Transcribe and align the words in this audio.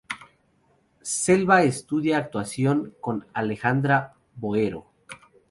Selva 1.03 1.61
estudió 1.61 2.17
actuación 2.17 2.95
con 3.01 3.27
Alejandra 3.35 4.15
Boero. 4.35 4.87